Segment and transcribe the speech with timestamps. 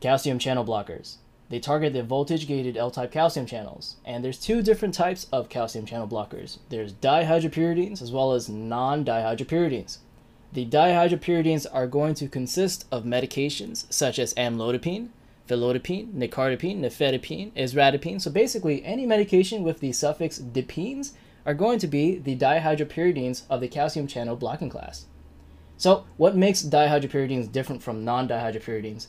[0.00, 1.16] Calcium channel blockers.
[1.48, 6.08] They target the voltage-gated L-type calcium channels, and there's two different types of calcium channel
[6.08, 6.58] blockers.
[6.68, 9.98] There's dihydropyridines as well as non-dihydropyridines.
[10.52, 15.08] The dihydropyridines are going to consist of medications such as amlodipine,
[15.48, 18.20] felodipine, nicardipine, nifedipine, isradipine.
[18.20, 21.12] So basically, any medication with the suffix dipines
[21.44, 25.06] are going to be the dihydropyridines of the calcium channel blocking class.
[25.78, 28.26] So, what makes dihydropyridines different from non-dihydropyridines?
[28.26, 29.06] Dihydropyridines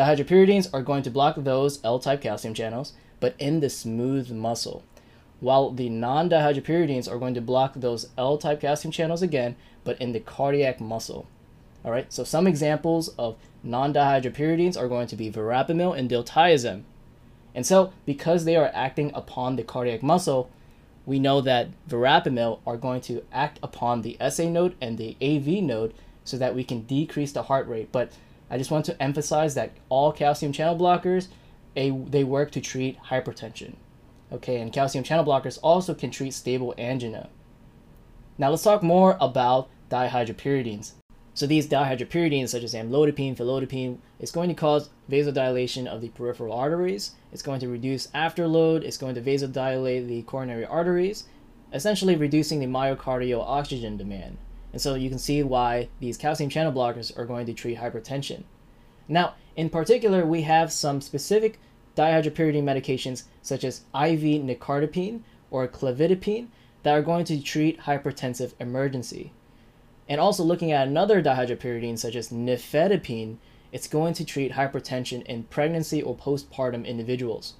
[0.00, 4.82] are going to block those L-type calcium channels, but in the smooth muscle,
[5.40, 10.20] while the non-dihydropyridines are going to block those L-type calcium channels again, but in the
[10.20, 11.26] cardiac muscle.
[11.84, 16.82] All right, so some examples of non-dihydropyridines are going to be verapamil and diltiazem.
[17.54, 20.50] And so, because they are acting upon the cardiac muscle,
[21.06, 25.62] we know that verapamil are going to act upon the SA node and the AV
[25.62, 27.90] node so that we can decrease the heart rate.
[27.90, 28.12] But
[28.50, 31.28] I just want to emphasize that all calcium channel blockers,
[31.76, 33.74] a, they work to treat hypertension.
[34.32, 37.28] Okay, and calcium channel blockers also can treat stable angina.
[38.36, 40.92] Now let's talk more about dihydropyridines.
[41.34, 46.52] So these dihydropyridines, such as amlodipine, felodipine, is going to cause vasodilation of the peripheral
[46.52, 47.12] arteries.
[47.32, 48.82] It's going to reduce afterload.
[48.82, 51.24] It's going to vasodilate the coronary arteries,
[51.72, 54.38] essentially reducing the myocardial oxygen demand.
[54.72, 58.44] And so you can see why these calcium channel blockers are going to treat hypertension.
[59.08, 61.58] Now, in particular, we have some specific
[61.96, 66.48] dihydropyridine medications such as IV nicardipine or clevidipine
[66.82, 69.32] that are going to treat hypertensive emergency.
[70.08, 73.38] And also looking at another dihydropyridine such as nifedipine,
[73.72, 77.54] it's going to treat hypertension in pregnancy or postpartum individuals.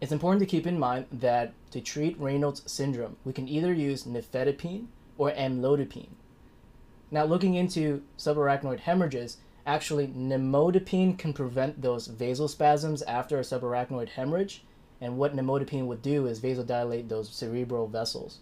[0.00, 4.04] It's important to keep in mind that to treat Raynaud's syndrome, we can either use
[4.04, 4.86] nifedipine
[5.18, 6.10] or amlodipine.
[7.10, 14.64] Now, looking into subarachnoid hemorrhages, actually, nimodipine can prevent those vasospasms after a subarachnoid hemorrhage,
[15.00, 18.38] and what nimodipine would do is vasodilate those cerebral vessels.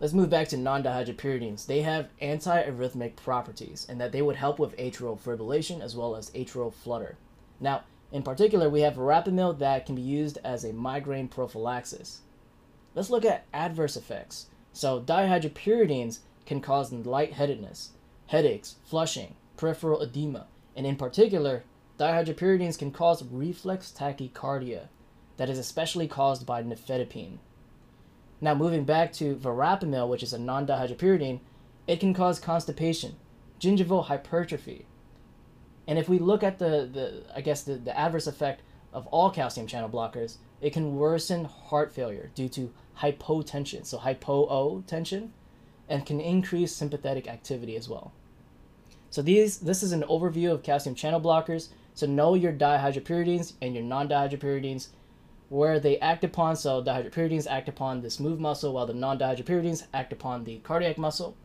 [0.00, 1.66] Let's move back to non-dihydropyridines.
[1.66, 6.30] They have antiarrhythmic properties and that they would help with atrial fibrillation as well as
[6.30, 7.18] atrial flutter.
[7.60, 12.22] Now, in particular, we have verapamil that can be used as a migraine prophylaxis.
[12.94, 14.46] Let's look at adverse effects.
[14.72, 17.90] So, dihydropyridines can cause lightheadedness,
[18.28, 21.64] headaches, flushing, peripheral edema, and in particular,
[21.98, 24.88] dihydropyridines can cause reflex tachycardia
[25.36, 27.38] that is especially caused by nifedipine.
[28.40, 31.40] Now, moving back to verapamil, which is a non-dihydropyridine,
[31.86, 33.16] it can cause constipation,
[33.58, 34.86] gingival hypertrophy.
[35.86, 39.30] And if we look at the, the I guess, the, the adverse effect of all
[39.30, 45.32] calcium channel blockers, it can worsen heart failure due to hypotension, so hypo-O tension,
[45.88, 48.12] and can increase sympathetic activity as well.
[49.10, 51.68] So these, this is an overview of calcium channel blockers.
[51.94, 54.88] So know your dihydropyridines and your non-dihydropyridines
[55.48, 60.12] where they act upon, so dihydropyridines act upon the smooth muscle while the non-dihydropyridines act
[60.12, 61.36] upon the cardiac muscle.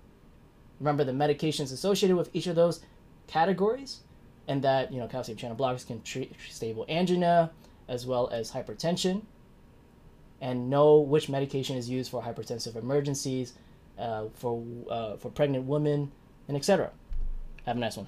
[0.80, 2.82] Remember the medications associated with each of those
[3.26, 4.02] categories
[4.48, 7.52] and that, you know, calcium channel blockers can treat stable angina
[7.88, 9.24] as well as hypertension
[10.46, 13.54] and know which medication is used for hypertensive emergencies,
[13.98, 16.12] uh, for, uh, for pregnant women,
[16.48, 16.92] and etc.
[17.66, 18.08] Have a nice one.